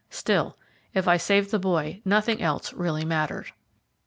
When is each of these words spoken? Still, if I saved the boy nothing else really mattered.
Still, 0.09 0.57
if 0.95 1.07
I 1.07 1.17
saved 1.17 1.51
the 1.51 1.59
boy 1.59 2.01
nothing 2.03 2.41
else 2.41 2.73
really 2.73 3.05
mattered. 3.05 3.51